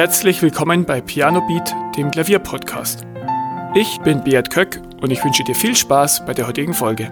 [0.00, 3.06] Herzlich willkommen bei Piano Beat, dem Klavierpodcast.
[3.74, 7.10] Ich bin Beat Köck und ich wünsche dir viel Spaß bei der heutigen Folge.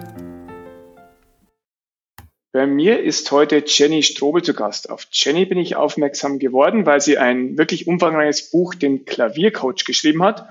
[2.51, 4.89] Bei mir ist heute Jenny Strobel zu Gast.
[4.89, 10.23] Auf Jenny bin ich aufmerksam geworden, weil sie ein wirklich umfangreiches Buch, den Klaviercoach, geschrieben
[10.23, 10.49] hat.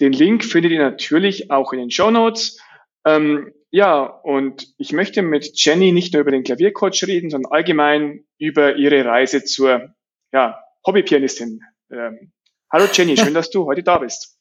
[0.00, 2.60] Den Link findet ihr natürlich auch in den Show Notes.
[3.06, 8.24] Ähm, ja, und ich möchte mit Jenny nicht nur über den Klaviercoach reden, sondern allgemein
[8.36, 9.94] über ihre Reise zur
[10.32, 11.60] ja, Hobbypianistin.
[11.90, 12.32] Ähm,
[12.70, 14.36] hallo Jenny, schön, dass du heute da bist.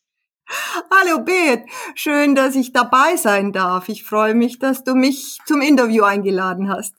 [0.91, 1.65] Hallo Beat,
[1.95, 3.89] schön, dass ich dabei sein darf.
[3.89, 6.95] Ich freue mich, dass du mich zum Interview eingeladen hast.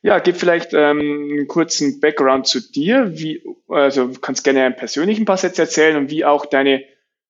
[0.00, 3.18] Ja, gib vielleicht ähm, einen kurzen Background zu dir.
[3.18, 6.84] Wie, also du kannst gerne einen persönlichen Pass jetzt erzählen und wie auch deine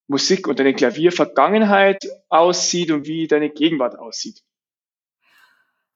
[0.06, 4.42] Musik und deine Klaviervergangenheit aussieht und wie deine Gegenwart aussieht.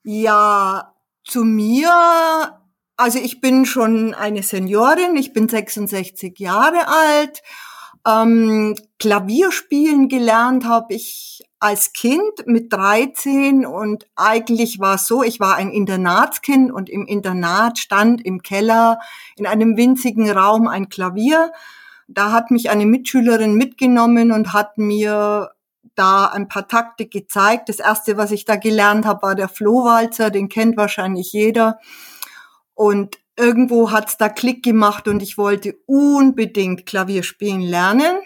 [0.02, 0.94] Ja,
[1.24, 2.61] zu mir
[2.96, 7.42] also ich bin schon eine Seniorin, ich bin 66 Jahre alt.
[8.06, 15.38] Ähm, Klavierspielen gelernt habe ich als Kind mit 13 und eigentlich war es so, ich
[15.38, 18.98] war ein Internatskind und im Internat stand im Keller
[19.36, 21.52] in einem winzigen Raum ein Klavier.
[22.08, 25.52] Da hat mich eine Mitschülerin mitgenommen und hat mir
[25.94, 27.68] da ein paar Takte gezeigt.
[27.68, 31.78] Das erste, was ich da gelernt habe, war der Flohwalzer, den kennt wahrscheinlich jeder.
[32.74, 38.20] Und irgendwo hat's da Klick gemacht und ich wollte unbedingt Klavier spielen lernen.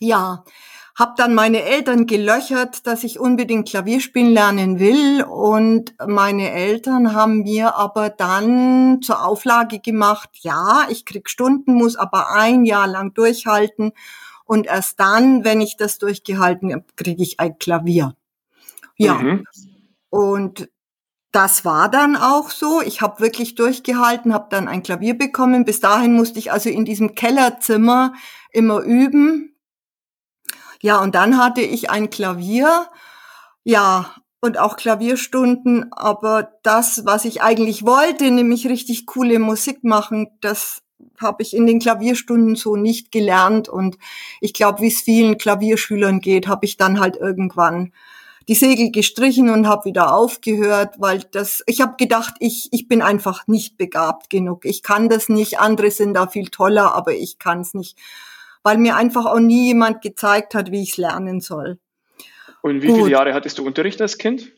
[0.00, 0.44] Ja,
[0.96, 7.14] hab dann meine Eltern gelöchert, dass ich unbedingt Klavier spielen lernen will und meine Eltern
[7.14, 12.86] haben mir aber dann zur Auflage gemacht, ja, ich krieg Stunden, muss aber ein Jahr
[12.86, 13.92] lang durchhalten
[14.44, 18.14] und erst dann, wenn ich das durchgehalten habe, kriege ich ein Klavier.
[18.96, 19.14] Ja.
[19.14, 19.44] Mhm.
[20.10, 20.68] Und
[21.34, 22.80] das war dann auch so.
[22.80, 25.64] Ich habe wirklich durchgehalten, habe dann ein Klavier bekommen.
[25.64, 28.14] Bis dahin musste ich also in diesem Kellerzimmer
[28.52, 29.56] immer üben.
[30.80, 32.86] Ja, und dann hatte ich ein Klavier.
[33.64, 35.92] Ja, und auch Klavierstunden.
[35.92, 40.82] Aber das, was ich eigentlich wollte, nämlich richtig coole Musik machen, das
[41.20, 43.68] habe ich in den Klavierstunden so nicht gelernt.
[43.68, 43.98] Und
[44.40, 47.92] ich glaube, wie es vielen Klavierschülern geht, habe ich dann halt irgendwann
[48.48, 53.02] die Segel gestrichen und habe wieder aufgehört, weil das, ich habe gedacht, ich, ich bin
[53.02, 54.64] einfach nicht begabt genug.
[54.64, 57.98] Ich kann das nicht, andere sind da viel toller, aber ich kann es nicht,
[58.62, 61.78] weil mir einfach auch nie jemand gezeigt hat, wie ich es lernen soll.
[62.62, 62.96] Und wie Gut.
[62.96, 64.52] viele Jahre hattest du Unterricht als Kind?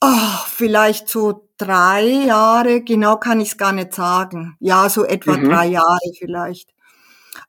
[0.00, 4.56] Oh, vielleicht so drei Jahre, genau kann ich es gar nicht sagen.
[4.60, 5.48] Ja, so etwa mhm.
[5.48, 6.72] drei Jahre vielleicht.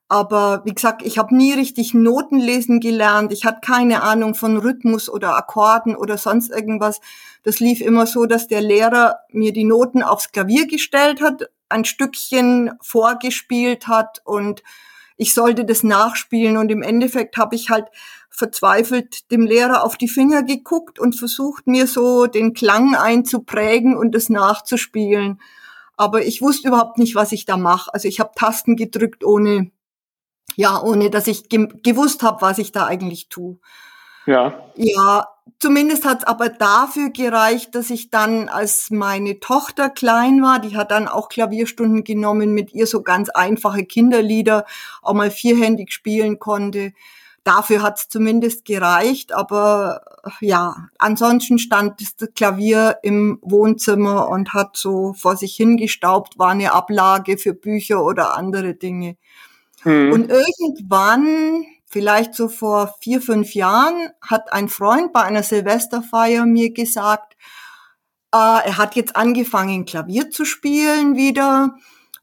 [0.07, 3.31] Aber wie gesagt, ich habe nie richtig Noten lesen gelernt.
[3.31, 6.99] Ich hatte keine Ahnung von Rhythmus oder Akkorden oder sonst irgendwas.
[7.43, 11.85] Das lief immer so, dass der Lehrer mir die Noten aufs Klavier gestellt hat, ein
[11.85, 14.63] Stückchen vorgespielt hat und
[15.15, 16.57] ich sollte das nachspielen.
[16.57, 17.85] Und im Endeffekt habe ich halt
[18.29, 24.15] verzweifelt dem Lehrer auf die Finger geguckt und versucht mir so den Klang einzuprägen und
[24.15, 25.39] es nachzuspielen.
[25.99, 27.93] Aber ich wusste überhaupt nicht, was ich da mache.
[27.93, 29.69] Also ich habe Tasten gedrückt, ohne
[30.55, 33.57] ja, ohne dass ich ge gewusst habe, was ich da eigentlich tue.
[34.25, 34.63] Ja.
[34.75, 35.27] Ja,
[35.59, 40.77] zumindest hat es aber dafür gereicht, dass ich dann, als meine Tochter klein war, die
[40.77, 44.65] hat dann auch Klavierstunden genommen, mit ihr so ganz einfache Kinderlieder,
[45.01, 46.93] auch mal vierhändig spielen konnte.
[47.49, 50.01] Dafür hat es zumindest gereicht, aber
[50.39, 56.73] ja, ansonsten stand das Klavier im Wohnzimmer und hat so vor sich hingestaubt, war eine
[56.73, 59.17] Ablage für Bücher oder andere Dinge.
[59.83, 60.11] Mhm.
[60.13, 66.71] Und irgendwann, vielleicht so vor vier, fünf Jahren, hat ein Freund bei einer Silvesterfeier mir
[66.71, 67.33] gesagt,
[68.31, 71.77] äh, er hat jetzt angefangen, Klavier zu spielen wieder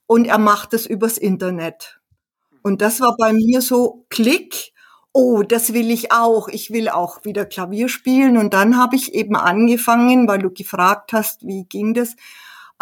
[0.06, 1.98] und er macht es übers Internet.
[2.62, 4.75] Und das war bei mir so Klick.
[5.18, 6.46] Oh, das will ich auch.
[6.46, 8.36] Ich will auch wieder Klavier spielen.
[8.36, 12.16] Und dann habe ich eben angefangen, weil du gefragt hast, wie ging das,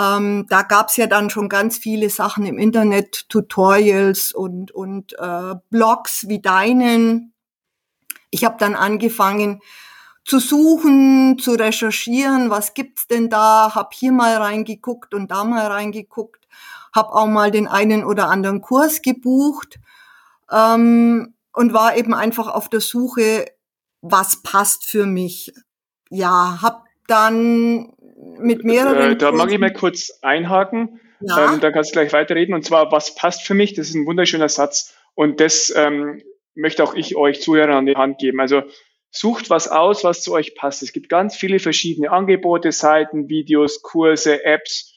[0.00, 5.54] ähm, da gab's ja dann schon ganz viele Sachen im Internet, Tutorials und, und äh,
[5.70, 7.32] Blogs wie deinen.
[8.30, 9.60] Ich habe dann angefangen
[10.24, 15.68] zu suchen, zu recherchieren, was gibt's denn da, hab hier mal reingeguckt und da mal
[15.68, 16.48] reingeguckt,
[16.92, 19.78] hab auch mal den einen oder anderen Kurs gebucht
[20.50, 23.46] ähm, und war eben einfach auf der Suche,
[24.02, 25.52] was passt für mich.
[26.10, 27.92] Ja, hab dann
[28.38, 29.12] mit mehreren.
[29.12, 31.00] Äh, da mag ich mal kurz einhaken.
[31.20, 31.54] Ja.
[31.54, 32.54] Ähm, dann kannst du gleich weiterreden.
[32.54, 33.74] Und zwar, was passt für mich?
[33.74, 34.94] Das ist ein wunderschöner Satz.
[35.14, 36.22] Und das ähm,
[36.54, 38.40] möchte auch ich euch Zuhörer an die Hand geben.
[38.40, 38.62] Also
[39.10, 40.82] sucht was aus, was zu euch passt.
[40.82, 44.92] Es gibt ganz viele verschiedene Angebote, Seiten, Videos, Kurse, Apps.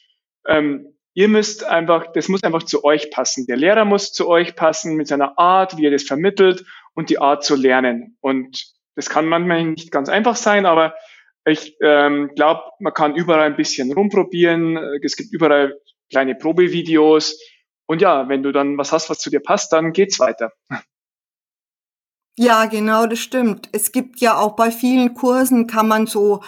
[0.46, 3.44] Ähm, ihr müsst einfach, das muss einfach zu euch passen.
[3.48, 7.18] Der Lehrer muss zu euch passen mit seiner Art, wie er das vermittelt und die
[7.18, 8.16] Art zu lernen.
[8.20, 10.94] Und das kann manchmal nicht ganz einfach sein, aber
[11.44, 14.76] ich ähm, glaube, man kann überall ein bisschen rumprobieren.
[15.02, 17.36] Es gibt überall kleine Probevideos.
[17.86, 20.52] Und ja, wenn du dann was hast, was zu dir passt, dann geht's weiter.
[22.36, 23.68] Ja, genau, das stimmt.
[23.72, 26.44] Es gibt ja auch bei vielen Kursen kann man so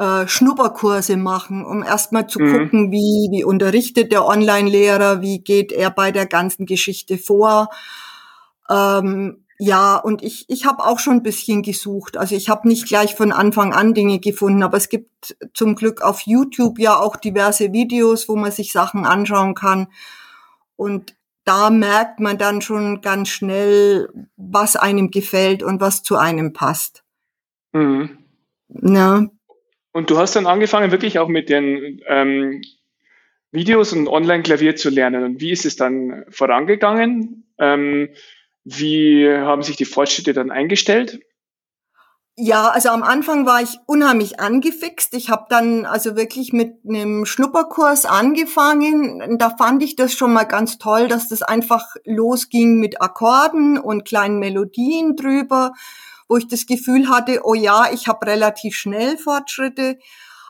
[0.00, 2.52] äh, Schnupperkurse machen, um erstmal zu mhm.
[2.52, 7.68] gucken, wie, wie unterrichtet der Online-Lehrer, wie geht er bei der ganzen Geschichte vor.
[8.70, 12.16] Ähm, ja, und ich, ich habe auch schon ein bisschen gesucht.
[12.16, 16.00] Also ich habe nicht gleich von Anfang an Dinge gefunden, aber es gibt zum Glück
[16.00, 19.88] auf YouTube ja auch diverse Videos, wo man sich Sachen anschauen kann.
[20.76, 21.14] Und
[21.44, 24.08] da merkt man dann schon ganz schnell,
[24.38, 27.04] was einem gefällt und was zu einem passt.
[27.72, 28.16] Mhm.
[28.68, 29.26] Ja.
[29.92, 32.62] Und du hast dann angefangen, wirklich auch mit den ähm,
[33.52, 35.24] Videos und Online-Klavier zu lernen.
[35.24, 37.52] Und wie ist es dann vorangegangen?
[37.58, 38.10] Ähm,
[38.64, 41.20] wie haben sich die Fortschritte dann eingestellt?
[42.36, 45.12] Ja, also am Anfang war ich unheimlich angefixt.
[45.14, 49.36] Ich habe dann also wirklich mit einem Schnupperkurs angefangen.
[49.38, 54.06] Da fand ich das schon mal ganz toll, dass das einfach losging mit Akkorden und
[54.06, 55.74] kleinen Melodien drüber,
[56.30, 59.98] wo ich das Gefühl hatte, oh ja, ich habe relativ schnell Fortschritte.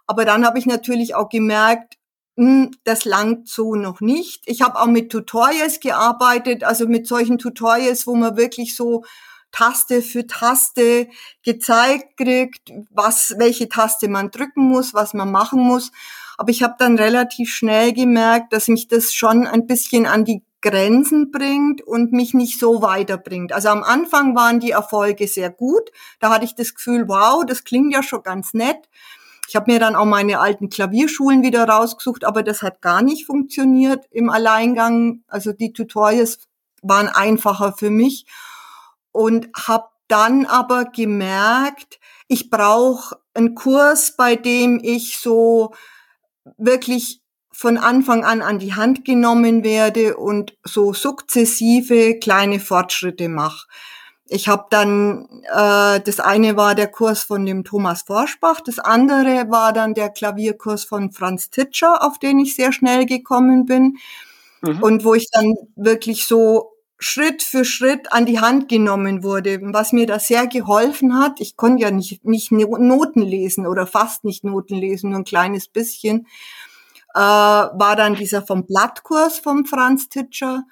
[0.06, 1.96] Aber dann habe ich natürlich auch gemerkt,
[2.36, 4.42] hm, das langt so noch nicht.
[4.44, 9.04] Ich habe auch mit Tutorials gearbeitet, also mit solchen Tutorials, wo man wirklich so
[9.52, 11.08] Taste für Taste
[11.44, 15.92] gezeigt kriegt, was, welche Taste man drücken muss, was man machen muss.
[16.36, 20.42] Aber ich habe dann relativ schnell gemerkt, dass mich das schon ein bisschen an die
[20.62, 23.52] Grenzen bringt und mich nicht so weiterbringt.
[23.52, 25.90] Also am Anfang waren die Erfolge sehr gut.
[26.18, 28.88] Da hatte ich das Gefühl, wow, das klingt ja schon ganz nett.
[29.48, 33.26] Ich habe mir dann auch meine alten Klavierschulen wieder rausgesucht, aber das hat gar nicht
[33.26, 35.24] funktioniert im Alleingang.
[35.26, 36.38] Also die Tutorials
[36.82, 38.26] waren einfacher für mich
[39.12, 41.98] und habe dann aber gemerkt,
[42.28, 45.72] ich brauche einen Kurs, bei dem ich so
[46.56, 47.19] wirklich
[47.60, 53.66] von Anfang an an die Hand genommen werde und so sukzessive kleine Fortschritte mache.
[54.24, 59.50] Ich habe dann, äh, das eine war der Kurs von dem Thomas Forschbach, das andere
[59.50, 63.98] war dann der Klavierkurs von Franz Titscher, auf den ich sehr schnell gekommen bin.
[64.62, 64.82] Mhm.
[64.82, 69.92] Und wo ich dann wirklich so Schritt für Schritt an die Hand genommen wurde, was
[69.92, 71.40] mir da sehr geholfen hat.
[71.42, 75.68] Ich konnte ja nicht, nicht Noten lesen oder fast nicht Noten lesen, nur ein kleines
[75.68, 76.26] bisschen,
[77.14, 80.64] äh, war dann dieser vom Blattkurs vom Franz Titscher.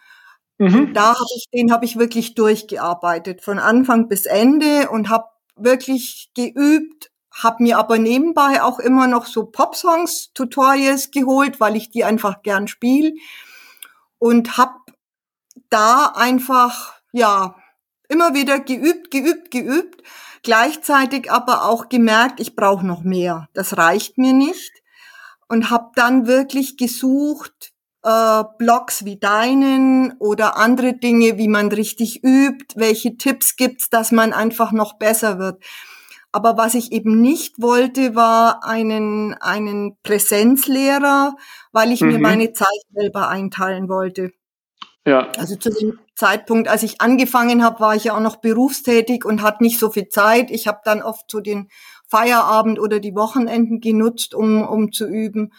[0.58, 0.93] Mhm.
[0.93, 5.26] Da habe ich, den habe ich wirklich durchgearbeitet, von Anfang bis Ende und habe
[5.56, 11.90] wirklich geübt, habe mir aber nebenbei auch immer noch so Popsongs, Tutorials geholt, weil ich
[11.90, 13.12] die einfach gern spiele
[14.19, 14.75] und habe
[15.70, 17.55] da einfach, ja,
[18.08, 20.02] immer wieder geübt, geübt, geübt,
[20.43, 23.49] gleichzeitig aber auch gemerkt, ich brauche noch mehr.
[23.55, 24.78] Das reicht mir nicht
[25.49, 27.73] und habe dann wirklich gesucht,
[28.05, 34.12] äh, Blogs wie deinen oder andere Dinge, wie man richtig übt, welche Tipps gibt's, dass
[34.12, 35.62] man einfach noch besser wird.
[36.31, 41.35] Aber was ich eben nicht wollte, war einen, einen Präsenzlehrer,
[41.73, 42.09] weil ich mhm.
[42.09, 44.33] mir meine Zeit selber einteilen wollte.
[45.07, 45.31] Ja.
[45.38, 49.43] Also zu dem Zeitpunkt, als ich angefangen habe, war ich ja auch noch berufstätig und
[49.43, 50.50] hatte nicht so viel Zeit.
[50.50, 51.69] Ich habe dann oft so den
[52.09, 55.53] Feierabend oder die Wochenenden genutzt, um, um zu üben.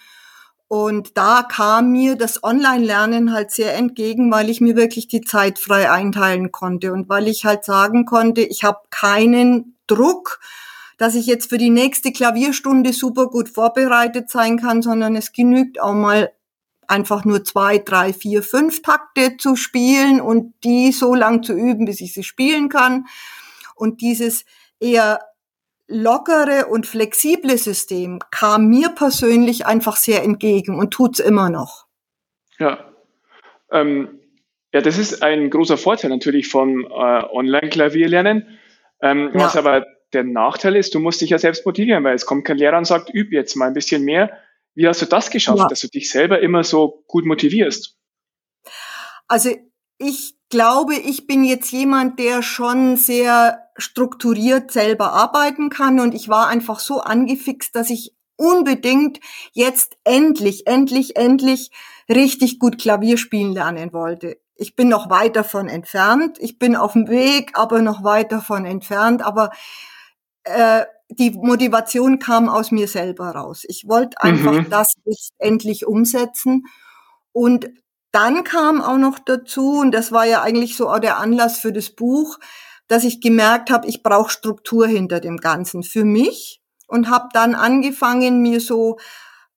[0.67, 5.57] Und da kam mir das Online-Lernen halt sehr entgegen, weil ich mir wirklich die Zeit
[5.57, 10.39] frei einteilen konnte und weil ich halt sagen konnte, ich habe keinen Druck,
[10.99, 15.81] dass ich jetzt für die nächste Klavierstunde super gut vorbereitet sein kann, sondern es genügt
[15.81, 16.31] auch mal
[16.87, 21.85] einfach nur zwei, drei, vier, fünf Takte zu spielen und die so lang zu üben,
[21.85, 23.05] bis ich sie spielen kann.
[23.75, 24.45] Und dieses
[24.79, 25.19] eher
[25.89, 31.87] lockere und flexible System kam mir persönlich einfach sehr entgegen und tut's immer noch.
[32.59, 32.85] Ja.
[33.71, 34.19] Ähm,
[34.73, 38.59] ja, das ist ein großer Vorteil natürlich vom äh, Online-Klavierlernen.
[39.01, 39.39] Ähm, ja.
[39.39, 42.57] Was aber der Nachteil ist, du musst dich ja selbst motivieren, weil es kommt kein
[42.57, 44.37] Lehrer und sagt, üb jetzt mal ein bisschen mehr.
[44.75, 45.67] Wie hast du das geschafft, ja.
[45.67, 47.97] dass du dich selber immer so gut motivierst?
[49.27, 49.49] Also
[49.97, 56.29] ich glaube, ich bin jetzt jemand, der schon sehr strukturiert selber arbeiten kann und ich
[56.29, 59.19] war einfach so angefixt, dass ich unbedingt
[59.51, 61.71] jetzt endlich, endlich, endlich
[62.09, 64.37] richtig gut Klavier spielen lernen wollte.
[64.55, 66.37] Ich bin noch weit davon entfernt.
[66.39, 69.21] Ich bin auf dem Weg, aber noch weit davon entfernt.
[69.25, 69.51] Aber
[70.43, 73.63] äh, die Motivation kam aus mir selber raus.
[73.67, 74.69] Ich wollte einfach mhm.
[74.69, 76.65] das jetzt endlich umsetzen
[77.31, 77.69] Und
[78.11, 81.71] dann kam auch noch dazu, und das war ja eigentlich so auch der Anlass für
[81.71, 82.39] das Buch,
[82.89, 87.55] dass ich gemerkt habe, ich brauche Struktur hinter dem Ganzen für mich und habe dann
[87.55, 88.97] angefangen, mir so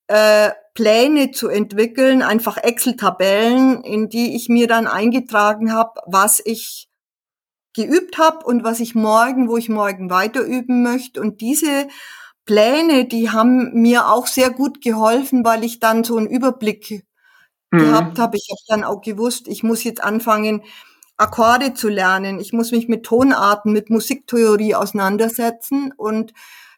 [0.07, 6.89] äh, Pläne zu entwickeln, einfach Excel-Tabellen, in die ich mir dann eingetragen habe, was ich
[7.75, 11.21] geübt habe und was ich morgen, wo ich morgen weiter üben möchte.
[11.21, 11.89] Und diese
[12.45, 17.07] Pläne, die haben mir auch sehr gut geholfen, weil ich dann so einen Überblick
[17.71, 17.79] mhm.
[17.79, 18.37] gehabt habe.
[18.37, 20.63] Ich habe dann auch gewusst, ich muss jetzt anfangen,
[21.17, 22.41] Akkorde zu lernen.
[22.41, 26.33] Ich muss mich mit Tonarten, mit Musiktheorie auseinandersetzen und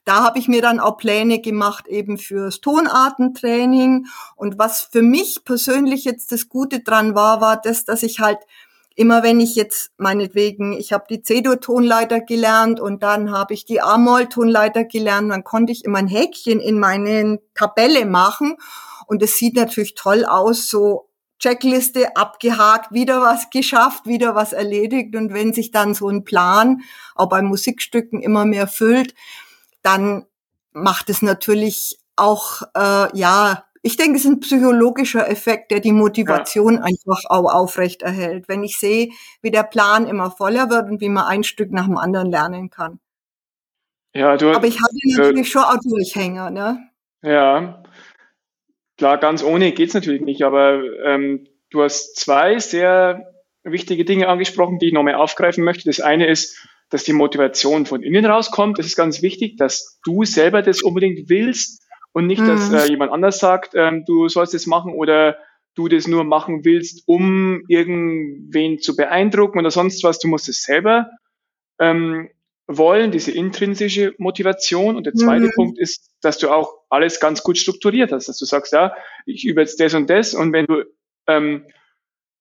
[0.05, 4.07] da habe ich mir dann auch Pläne gemacht eben fürs Tonartentraining.
[4.37, 8.39] Und was für mich persönlich jetzt das Gute dran war, war das, dass ich halt
[8.97, 13.81] immer wenn ich jetzt meinetwegen, ich habe die C-Dur-Tonleiter gelernt und dann habe ich die
[13.81, 18.57] A-Moll-Tonleiter gelernt, dann konnte ich immer ein Häkchen in meine Tabelle machen
[19.07, 21.09] und es sieht natürlich toll aus, so
[21.45, 25.15] Checkliste abgehakt, wieder was geschafft, wieder was erledigt.
[25.15, 26.81] Und wenn sich dann so ein Plan
[27.15, 29.15] auch bei Musikstücken immer mehr füllt,
[29.83, 30.25] dann
[30.73, 35.93] macht es natürlich auch, äh, ja, ich denke, es ist ein psychologischer Effekt, der die
[35.93, 36.81] Motivation ja.
[36.81, 38.49] einfach auch aufrecht erhält.
[38.49, 39.11] Wenn ich sehe,
[39.43, 42.71] wie der Plan immer voller wird und wie man ein Stück nach dem anderen lernen
[42.71, 43.01] kann.
[44.15, 46.89] Ja, du, Aber ich hatte natürlich äh, schon auch Durchhänger, ne?
[47.21, 47.84] Ja,
[48.97, 53.33] Klar, ganz ohne geht's natürlich nicht, aber ähm, du hast zwei sehr
[53.65, 55.85] wichtige Dinge angesprochen, die ich nochmal aufgreifen möchte.
[55.89, 56.57] Das eine ist,
[56.91, 58.79] dass die Motivation von innen rauskommt.
[58.79, 61.83] Das ist ganz wichtig, dass du selber das unbedingt willst
[62.13, 62.47] und nicht, mhm.
[62.47, 65.37] dass äh, jemand anders sagt, ähm, du sollst das machen oder
[65.75, 70.21] du das nur machen willst, um irgendwen zu beeindrucken oder sonst was.
[70.21, 71.11] Du musst es selber
[71.81, 72.31] ähm,
[72.67, 74.97] wollen, diese intrinsische Motivation.
[74.97, 75.53] Und der zweite mhm.
[75.55, 78.95] Punkt ist, dass du auch alles ganz gut strukturiert hast, dass du sagst, ja,
[79.27, 80.85] ich übe jetzt das und das und wenn du
[81.27, 81.67] ähm,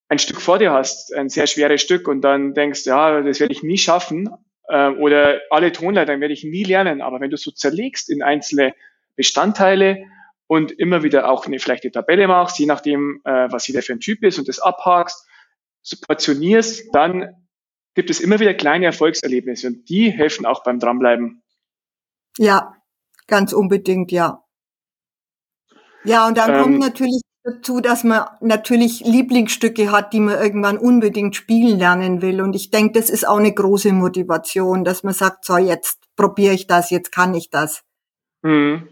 [0.10, 3.53] ein Stück vor dir hast, ein sehr schweres Stück und dann denkst, ja, das werde
[3.53, 4.30] ich nie schaffen
[4.68, 8.74] äh, oder alle Tonleitern werde ich nie lernen, aber wenn du so zerlegst in einzelne
[9.15, 10.06] Bestandteile
[10.48, 13.94] und immer wieder auch eine, vielleicht eine Tabelle machst, je nachdem, äh, was jeder für
[13.94, 15.27] ein Typ ist und das abhakst,
[15.82, 17.42] so portionierst, dann
[17.93, 21.43] gibt es immer wieder kleine Erfolgserlebnisse und die helfen auch beim Dranbleiben.
[22.38, 22.75] Ja,
[23.27, 24.43] ganz unbedingt, ja.
[26.03, 30.77] Ja, und dann ähm, kommt natürlich dazu, dass man natürlich Lieblingsstücke hat, die man irgendwann
[30.77, 32.41] unbedingt spielen lernen will.
[32.41, 36.53] Und ich denke, das ist auch eine große Motivation, dass man sagt, so jetzt probiere
[36.53, 37.83] ich das, jetzt kann ich das.
[38.41, 38.88] Mhm.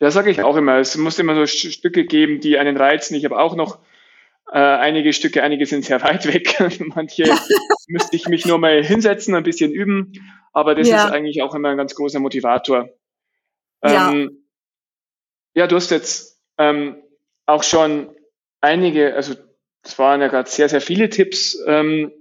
[0.00, 0.78] Ja, sage ich auch immer.
[0.78, 3.14] Es muss immer so Stücke geben, die einen reizen.
[3.14, 3.78] Ich habe auch noch
[4.52, 6.56] äh, einige Stücke, einige sind sehr weit weg.
[6.94, 7.24] Manche
[7.88, 10.12] müsste ich mich nur mal hinsetzen, ein bisschen üben.
[10.52, 11.06] Aber das ja.
[11.06, 12.88] ist eigentlich auch immer ein ganz großer Motivator.
[13.82, 14.46] Ja, ähm,
[15.54, 17.02] ja du hast jetzt ähm,
[17.46, 18.14] auch schon
[18.60, 19.34] einige, also
[19.82, 21.58] es waren ja gerade sehr, sehr viele Tipps.
[21.66, 22.12] Ähm,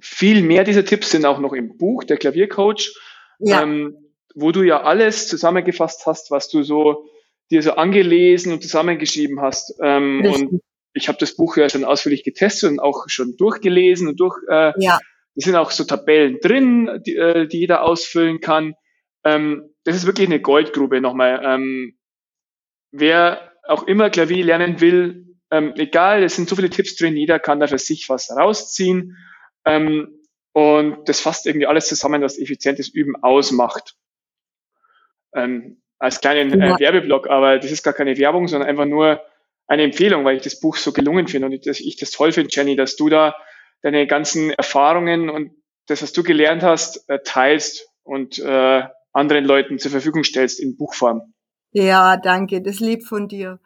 [0.00, 2.98] viel mehr dieser Tipps sind auch noch im Buch, der Klaviercoach,
[3.38, 3.62] ja.
[3.62, 7.06] ähm, wo du ja alles zusammengefasst hast, was du so
[7.50, 9.74] dir so angelesen und zusammengeschrieben hast.
[9.80, 10.60] Ähm, und
[10.94, 14.36] ich habe das Buch ja schon ausführlich getestet und auch schon durchgelesen und durch.
[14.48, 14.98] Äh, ja.
[15.34, 18.74] Es sind auch so Tabellen drin, die, äh, die jeder ausfüllen kann.
[19.24, 21.40] Ähm, das ist wirklich eine Goldgrube nochmal.
[21.42, 21.98] Ähm,
[22.90, 27.38] wer auch immer Klavier lernen will, ähm, egal, es sind so viele Tipps drin, jeder
[27.38, 29.16] kann da für sich was rausziehen.
[29.64, 30.18] Ähm,
[30.52, 33.94] und das fasst irgendwie alles zusammen, was effizientes Üben ausmacht.
[35.34, 39.22] Ähm, als kleinen äh, Werbeblock, aber das ist gar keine Werbung, sondern einfach nur
[39.66, 42.50] eine Empfehlung, weil ich das Buch so gelungen finde und ich, ich das toll finde,
[42.52, 43.34] Jenny, dass du da
[43.82, 45.52] deine ganzen Erfahrungen und
[45.86, 50.76] das, was du gelernt hast, äh, teilst und äh, anderen Leuten zur Verfügung stellst in
[50.76, 51.34] Buchform.
[51.72, 53.60] Ja, danke, das lieb von dir.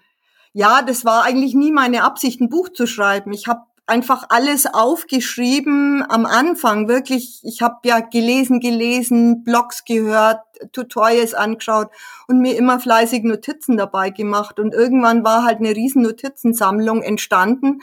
[0.53, 3.33] Ja, das war eigentlich nie meine Absicht, ein Buch zu schreiben.
[3.33, 7.40] Ich habe einfach alles aufgeschrieben am Anfang, wirklich.
[7.45, 10.40] Ich habe ja gelesen, gelesen, Blogs gehört,
[10.73, 11.88] Tutorials angeschaut
[12.26, 14.59] und mir immer fleißig Notizen dabei gemacht.
[14.59, 17.81] Und irgendwann war halt eine riesen Notizensammlung entstanden.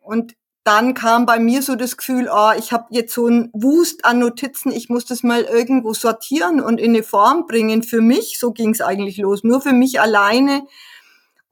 [0.00, 4.04] Und dann kam bei mir so das Gefühl, oh, ich habe jetzt so ein Wust
[4.04, 8.38] an Notizen, ich muss das mal irgendwo sortieren und in eine Form bringen für mich.
[8.38, 10.62] So ging es eigentlich los, nur für mich alleine,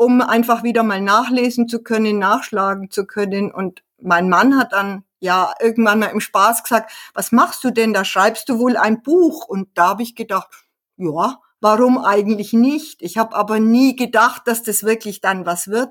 [0.03, 3.53] um einfach wieder mal nachlesen zu können, nachschlagen zu können.
[3.53, 7.95] Und mein Mann hat dann ja irgendwann mal im Spaß gesagt, was machst du denn?
[7.95, 9.47] Da schreibst du wohl ein Buch.
[9.47, 10.49] Und da habe ich gedacht,
[10.97, 13.01] ja, warum eigentlich nicht?
[13.01, 15.91] Ich habe aber nie gedacht, dass das wirklich dann was wird.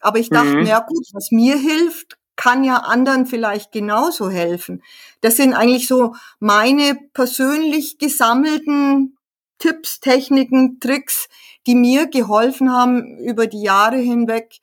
[0.00, 0.66] Aber ich dachte, mhm.
[0.66, 4.82] ja gut, was mir hilft, kann ja anderen vielleicht genauso helfen.
[5.20, 9.18] Das sind eigentlich so meine persönlich gesammelten
[9.58, 11.28] Tipps, Techniken, Tricks,
[11.66, 14.58] die mir geholfen haben über die Jahre hinweg,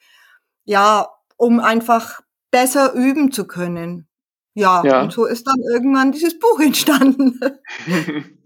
[0.65, 4.07] ja, um einfach besser üben zu können.
[4.53, 5.01] Ja, ja.
[5.03, 7.39] und so ist dann irgendwann dieses Buch entstanden.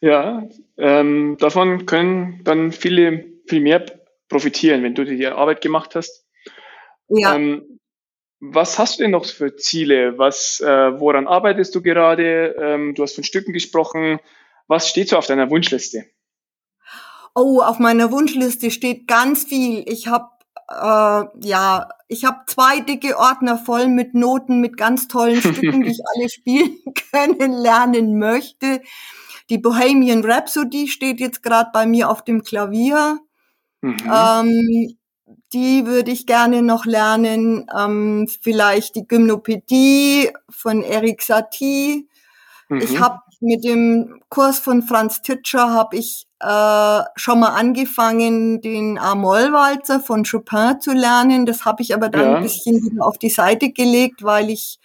[0.00, 0.48] ja,
[0.78, 3.84] ähm, davon können dann viele viel mehr
[4.28, 6.26] profitieren, wenn du dir die Arbeit gemacht hast.
[7.08, 7.34] Ja.
[7.34, 7.78] Ähm,
[8.40, 10.18] was hast du denn noch für Ziele?
[10.18, 12.54] Was, äh, woran arbeitest du gerade?
[12.60, 14.18] Ähm, du hast von Stücken gesprochen.
[14.66, 16.04] Was steht so auf deiner Wunschliste?
[17.34, 19.82] Oh, auf meiner Wunschliste steht ganz viel.
[19.86, 20.28] Ich habe
[20.68, 25.90] äh, ja, ich habe zwei dicke Ordner voll mit Noten, mit ganz tollen Stücken, die
[25.90, 26.78] ich alle spielen
[27.12, 28.80] können, lernen möchte.
[29.50, 33.18] Die Bohemian Rhapsody steht jetzt gerade bei mir auf dem Klavier.
[33.82, 33.96] Mhm.
[34.10, 34.96] Ähm,
[35.52, 37.66] die würde ich gerne noch lernen.
[37.76, 42.08] Ähm, vielleicht die Gymnopädie von Eric Satie.
[42.68, 42.78] Mhm.
[42.78, 48.98] Ich habe mit dem Kurs von Franz Titscher habe ich äh, schon mal angefangen, den
[48.98, 51.46] A-Moll-Walzer von Chopin zu lernen.
[51.46, 52.36] Das habe ich aber dann ja.
[52.36, 54.78] ein bisschen wieder auf die Seite gelegt, weil ich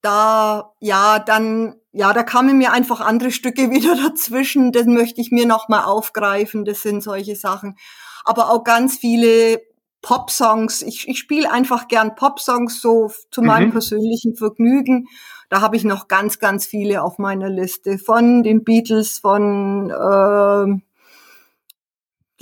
[0.00, 4.72] da, ja, dann, ja, da kamen mir einfach andere Stücke wieder dazwischen.
[4.72, 6.64] Das möchte ich mir noch mal aufgreifen.
[6.64, 7.76] Das sind solche Sachen.
[8.24, 9.60] Aber auch ganz viele
[10.00, 10.82] Pop-Songs.
[10.82, 13.46] Ich, ich spiele einfach gern Pop-Songs so zu mhm.
[13.46, 15.06] meinem persönlichen Vergnügen.
[15.52, 17.98] Da habe ich noch ganz, ganz viele auf meiner Liste.
[17.98, 20.80] Von den Beatles, von äh,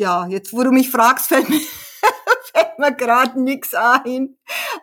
[0.00, 1.58] ja, jetzt wo du mich fragst, fällt mir,
[2.52, 4.36] fällt mir gerade nix ein.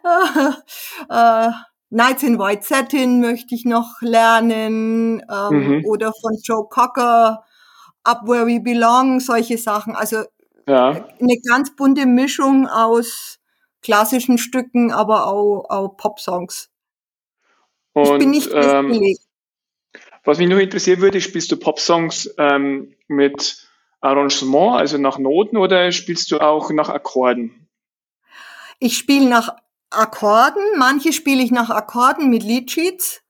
[1.09, 1.49] äh,
[1.89, 5.23] Nights in White Satin möchte ich noch lernen.
[5.31, 5.85] Ähm, mhm.
[5.85, 7.45] Oder von Joe Cocker,
[8.03, 9.95] Up Where We Belong, solche Sachen.
[9.95, 10.23] Also
[10.67, 10.89] ja.
[10.89, 13.39] eine ganz bunte Mischung aus
[13.81, 16.69] klassischen Stücken, aber auch, auch Pop-Songs.
[17.97, 19.17] Und, ich bin nicht ähm,
[20.23, 23.67] Was mich nur interessieren würde, spielst du Pop-Songs ähm, mit
[24.01, 27.67] Arrangement, also nach Noten, oder spielst du auch nach Akkorden?
[28.79, 29.55] Ich spiele nach
[29.89, 33.21] Akkorden, manche spiele ich nach Akkorden mit Leadsheets.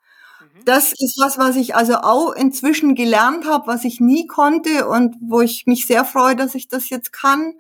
[0.42, 0.66] Mhm.
[0.66, 5.16] Das ist was, was ich also auch inzwischen gelernt habe, was ich nie konnte und
[5.22, 7.54] wo ich mich sehr freue, dass ich das jetzt kann.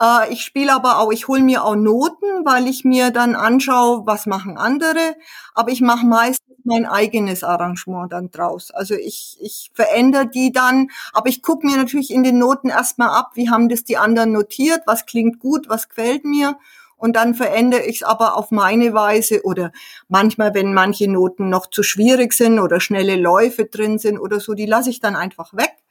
[0.00, 4.06] Äh, ich spiele aber auch, ich hole mir auch Noten, weil ich mir dann anschaue,
[4.06, 5.16] was machen andere.
[5.54, 8.70] Aber ich mache meistens mein eigenes Arrangement dann draus.
[8.70, 13.10] Also ich, ich verändere die dann, aber ich gucke mir natürlich in den Noten erstmal
[13.10, 16.56] ab, wie haben das die anderen notiert, was klingt gut, was gefällt mir.
[16.96, 19.72] Und dann verändere ich es aber auf meine Weise oder
[20.08, 24.54] manchmal, wenn manche Noten noch zu schwierig sind oder schnelle Läufe drin sind oder so,
[24.54, 25.83] die lasse ich dann einfach weg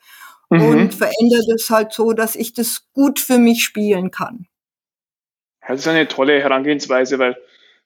[0.49, 0.61] mhm.
[0.61, 4.47] und verändere das halt so, dass ich das gut für mich spielen kann.
[5.67, 7.37] Das ist eine tolle Herangehensweise, weil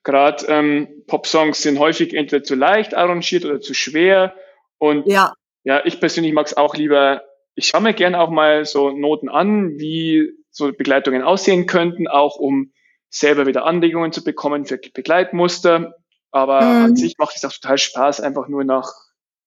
[0.02, 4.34] gerade ähm, Popsongs sind häufig entweder zu leicht arrangiert oder zu schwer.
[4.78, 5.32] Und ja,
[5.64, 7.22] ja ich persönlich mag es auch lieber,
[7.54, 12.36] ich schaue mir gerne auch mal so Noten an, wie so Begleitungen aussehen könnten, auch
[12.36, 12.72] um
[13.10, 15.94] selber wieder Anregungen zu bekommen für Begleitmuster.
[16.30, 16.84] Aber mhm.
[16.84, 18.92] an sich macht es auch total Spaß, einfach nur nach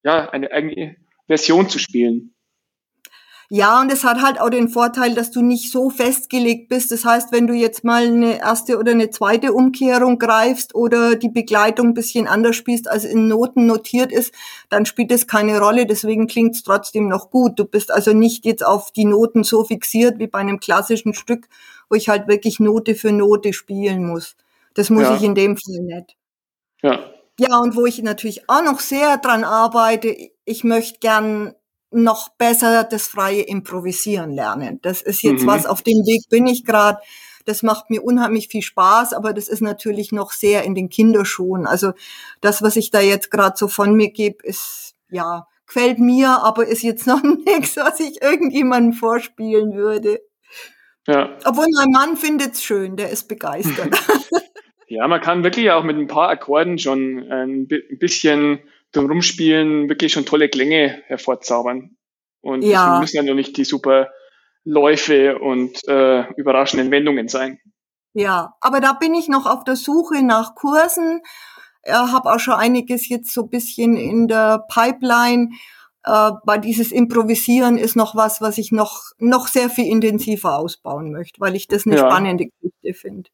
[0.04, 0.96] ja, eine eigene
[1.28, 2.34] Version zu spielen.
[3.54, 6.90] Ja, und es hat halt auch den Vorteil, dass du nicht so festgelegt bist.
[6.90, 11.28] Das heißt, wenn du jetzt mal eine erste oder eine zweite Umkehrung greifst oder die
[11.28, 14.34] Begleitung ein bisschen anders spielst, als in Noten notiert ist,
[14.70, 15.86] dann spielt es keine Rolle.
[15.86, 17.60] Deswegen klingt es trotzdem noch gut.
[17.60, 21.50] Du bist also nicht jetzt auf die Noten so fixiert wie bei einem klassischen Stück,
[21.90, 24.38] wo ich halt wirklich Note für Note spielen muss.
[24.76, 25.16] Das muss ja.
[25.18, 26.16] ich in dem Fall nicht.
[26.82, 27.02] Ja.
[27.38, 31.54] Ja, und wo ich natürlich auch noch sehr dran arbeite, ich möchte gern
[31.92, 34.80] noch besser das freie Improvisieren lernen.
[34.82, 35.48] Das ist jetzt mhm.
[35.48, 37.00] was, auf dem Weg bin ich gerade.
[37.46, 41.66] Das macht mir unheimlich viel Spaß, aber das ist natürlich noch sehr in den Kinderschuhen.
[41.66, 41.94] Also
[42.40, 46.68] das, was ich da jetzt gerade so von mir gebe, ist ja gefällt mir, aber
[46.68, 50.22] ist jetzt noch nichts, was ich irgendjemandem vorspielen würde.
[51.08, 51.36] Ja.
[51.46, 54.00] Obwohl mein Mann findet es schön, der ist begeistert.
[54.88, 58.60] ja, man kann wirklich auch mit ein paar Akkorden schon ein bisschen
[58.94, 61.98] zum Rumspielen wirklich schon tolle Klänge hervorzaubern.
[62.42, 63.00] Und ja.
[63.00, 64.10] müssen ja nur nicht die super
[64.64, 67.60] Läufe und äh, überraschenden Wendungen sein.
[68.14, 71.22] Ja, aber da bin ich noch auf der Suche nach Kursen.
[71.84, 75.50] Ich habe auch schon einiges jetzt so bisschen in der Pipeline.
[76.04, 81.12] Äh, weil dieses Improvisieren ist noch was, was ich noch, noch sehr viel intensiver ausbauen
[81.12, 82.10] möchte, weil ich das eine ja.
[82.10, 83.30] spannende Geschichte finde.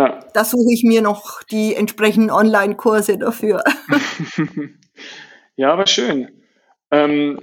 [0.00, 0.20] Ja.
[0.32, 3.62] Da suche ich mir noch die entsprechenden Online-Kurse dafür.
[5.56, 6.30] ja, aber schön.
[6.90, 7.38] Ähm,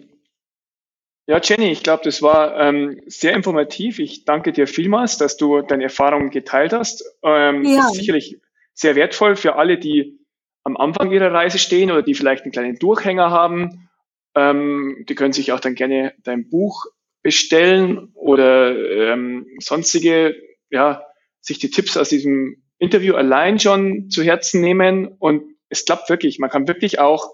[1.28, 4.00] ja, Jenny, ich glaube, das war ähm, sehr informativ.
[4.00, 7.04] Ich danke dir vielmals, dass du deine Erfahrungen geteilt hast.
[7.22, 7.78] Ähm, ja.
[7.78, 8.40] Das ist sicherlich
[8.74, 10.18] sehr wertvoll für alle, die
[10.64, 13.88] am Anfang ihrer Reise stehen oder die vielleicht einen kleinen Durchhänger haben.
[14.34, 16.86] Ähm, die können sich auch dann gerne dein Buch
[17.22, 20.36] bestellen oder ähm, sonstige
[20.72, 21.04] ja,
[21.42, 26.40] sich die Tipps aus diesem Interview allein schon zu Herzen nehmen und es klappt wirklich.
[26.40, 27.34] Man kann wirklich auch,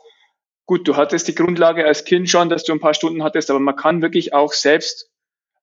[0.66, 3.60] gut, du hattest die Grundlage als Kind schon, dass du ein paar Stunden hattest, aber
[3.60, 5.10] man kann wirklich auch selbst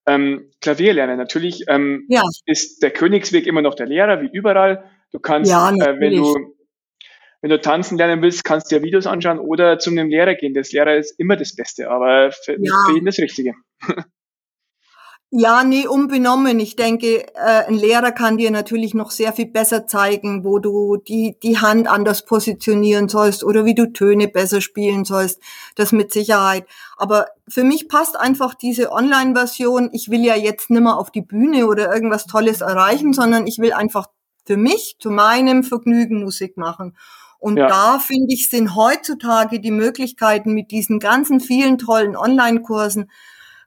[0.06, 1.16] ähm, Klavier lernen.
[1.16, 2.22] Natürlich ähm, ja.
[2.46, 4.84] ist der Königsweg immer noch der Lehrer, wie überall.
[5.12, 6.54] Du kannst, ja, äh, wenn du
[7.42, 10.52] wenn du tanzen lernen willst, kannst du dir Videos anschauen oder zu einem Lehrer gehen.
[10.52, 12.84] Das Lehrer ist immer das Beste, aber für, ja.
[12.86, 13.54] für jeden das Richtige.
[15.32, 16.58] Ja, nee, unbenommen.
[16.58, 20.96] Ich denke, äh, ein Lehrer kann dir natürlich noch sehr viel besser zeigen, wo du
[20.96, 25.40] die, die Hand anders positionieren sollst oder wie du Töne besser spielen sollst.
[25.76, 26.66] Das mit Sicherheit.
[26.96, 29.90] Aber für mich passt einfach diese Online-Version.
[29.92, 33.72] Ich will ja jetzt nimmer auf die Bühne oder irgendwas Tolles erreichen, sondern ich will
[33.72, 34.08] einfach
[34.44, 36.96] für mich, zu meinem Vergnügen Musik machen.
[37.38, 37.68] Und ja.
[37.68, 43.08] da finde ich, sind heutzutage die Möglichkeiten mit diesen ganzen vielen tollen Online-Kursen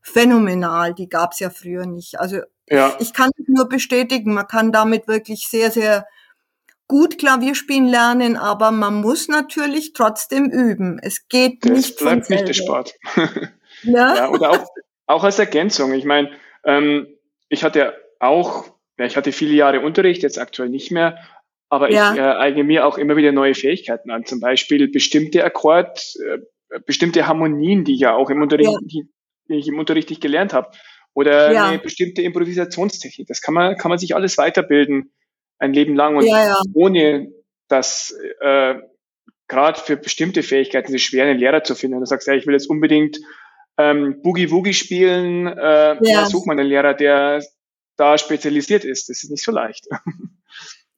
[0.04, 0.94] phänomenal.
[0.94, 2.20] Die gab es ja früher nicht.
[2.20, 2.96] Also ja.
[3.00, 6.06] ich kann es nur bestätigen, man kann damit wirklich sehr, sehr
[6.88, 11.00] gut Klavier spielen lernen, aber man muss natürlich trotzdem üben.
[11.02, 12.94] Es geht das nicht bleibt von nicht der Sport.
[13.84, 14.16] ja?
[14.16, 14.68] ja, oder auch,
[15.08, 15.94] auch als Ergänzung.
[15.94, 16.30] Ich meine,
[16.66, 17.08] ähm,
[17.50, 18.66] ich hatte auch,
[19.00, 21.18] ja, ich hatte viele Jahre Unterricht, jetzt aktuell nicht mehr,
[21.70, 22.14] aber ja.
[22.14, 24.26] ich äh, eigne mir auch immer wieder neue Fähigkeiten an.
[24.26, 26.40] Zum Beispiel bestimmte Akkord, äh,
[26.86, 29.02] bestimmte Harmonien, die ja auch im Unterricht, ja.
[29.54, 30.72] Die, ich im Unterricht nicht gelernt habe.
[31.14, 31.68] Oder ja.
[31.68, 33.28] eine bestimmte Improvisationstechnik.
[33.28, 35.14] Das kann man, kann man sich alles weiterbilden,
[35.60, 36.18] ein Leben lang.
[36.18, 36.62] Und ja, ja.
[36.74, 37.32] ohne
[37.68, 38.76] dass äh,
[39.48, 41.96] gerade für bestimmte Fähigkeiten ist es schwer, einen Lehrer zu finden.
[41.96, 43.20] Und du sagst, ja, ich will jetzt unbedingt
[43.78, 46.26] ähm, Boogie Woogie spielen, äh, ja.
[46.26, 47.44] such mal einen Lehrer, der
[47.96, 49.10] da spezialisiert ist.
[49.10, 49.88] Das ist nicht so leicht.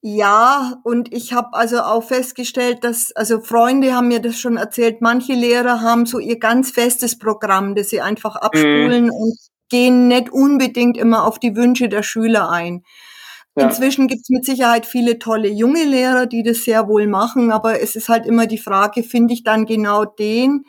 [0.07, 5.01] Ja, und ich habe also auch festgestellt, dass, also Freunde haben mir das schon erzählt,
[5.01, 9.11] manche Lehrer haben so ihr ganz festes Programm, das sie einfach abspulen mm.
[9.11, 9.37] und
[9.67, 12.83] gehen nicht unbedingt immer auf die Wünsche der Schüler ein.
[13.55, 13.65] Ja.
[13.65, 17.95] Inzwischen gibt's mit Sicherheit viele tolle junge Lehrer, die das sehr wohl machen, aber es
[17.95, 20.65] ist halt immer die Frage, finde ich dann genau den,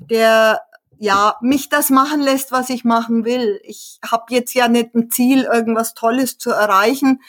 [0.00, 0.62] der
[0.98, 3.60] ja mich das machen lässt, was ich machen will.
[3.62, 7.20] Ich habe jetzt ja nicht ein Ziel, irgendwas Tolles zu erreichen,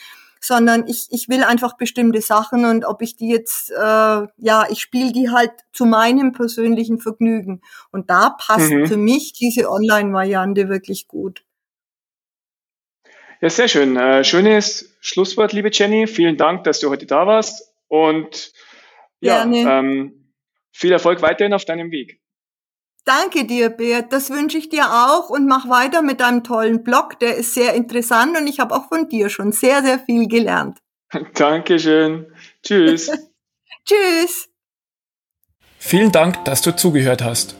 [0.42, 4.80] sondern ich, ich will einfach bestimmte Sachen und ob ich die jetzt, äh, ja, ich
[4.80, 7.62] spiele die halt zu meinem persönlichen Vergnügen.
[7.92, 8.86] Und da passt mhm.
[8.86, 11.44] für mich diese Online-Variante wirklich gut.
[13.40, 13.96] Ja, sehr schön.
[13.96, 16.06] Äh, schönes Schlusswort, liebe Jenny.
[16.08, 18.52] Vielen Dank, dass du heute da warst und
[19.20, 20.32] ja, ähm,
[20.72, 22.21] viel Erfolg weiterhin auf deinem Weg.
[23.04, 24.12] Danke dir, Beat.
[24.12, 27.18] Das wünsche ich dir auch und mach weiter mit deinem tollen Blog.
[27.18, 30.78] Der ist sehr interessant und ich habe auch von dir schon sehr, sehr viel gelernt.
[31.34, 32.26] Dankeschön.
[32.62, 33.10] Tschüss.
[33.84, 34.48] Tschüss.
[35.78, 37.56] Vielen Dank, dass du zugehört hast.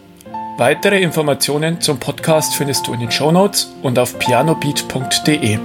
[0.59, 5.59] Weitere Informationen zum Podcast findest du in den Show Notes und auf pianobeat.de.